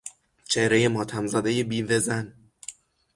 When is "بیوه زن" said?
1.63-2.33